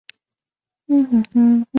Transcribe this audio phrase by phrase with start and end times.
[0.03, 1.67] 以羽球队和管乐团闻名。